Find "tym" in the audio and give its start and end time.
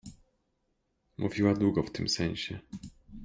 1.91-2.09